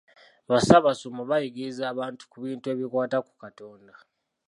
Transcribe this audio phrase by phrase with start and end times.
[0.49, 3.93] Bassaabasumba bayigiriza abantu ku bintu ebikwata ku Katonda.